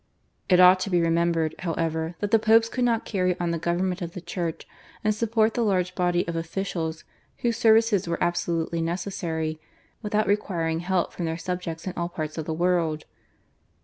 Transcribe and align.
It 0.49 0.59
ought 0.59 0.79
to 0.79 0.89
be 0.89 0.99
remembered, 0.99 1.53
however, 1.59 2.15
that 2.21 2.31
the 2.31 2.39
Popes 2.39 2.69
could 2.69 2.83
not 2.83 3.05
carry 3.05 3.39
on 3.39 3.51
the 3.51 3.59
government 3.59 4.01
of 4.01 4.13
the 4.13 4.19
Church, 4.19 4.67
and 5.03 5.13
support 5.13 5.53
the 5.53 5.61
large 5.63 5.93
body 5.93 6.27
of 6.27 6.35
officials 6.35 7.03
whose 7.41 7.55
services 7.57 8.07
were 8.07 8.17
absolutely 8.19 8.81
necessary, 8.81 9.61
without 10.01 10.25
requiring 10.25 10.79
help 10.79 11.13
from 11.13 11.25
their 11.25 11.37
subjects 11.37 11.85
in 11.85 11.93
all 11.97 12.09
parts 12.09 12.39
of 12.39 12.45
the 12.45 12.51
world. 12.55 13.03